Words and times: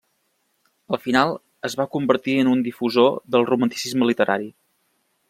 Al 0.95 0.99
final 1.03 1.33
es 1.69 1.75
va 1.81 1.87
convertir 1.97 2.35
en 2.45 2.51
un 2.53 2.63
difusor 2.69 3.15
del 3.37 3.47
romanticisme 3.51 4.09
literari. 4.13 4.51